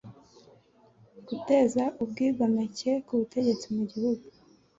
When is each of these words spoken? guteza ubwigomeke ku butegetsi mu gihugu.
guteza 1.27 1.83
ubwigomeke 2.03 2.91
ku 3.05 3.13
butegetsi 3.19 3.65
mu 3.75 3.83
gihugu. 3.91 4.25